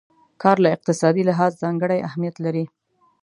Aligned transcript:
کار 0.41 0.57
له 0.63 0.69
اقتصادي 0.75 1.23
لحاظه 1.29 1.57
ځانګړی 1.63 1.99
اهميت 2.09 2.35
لري. 2.45 2.65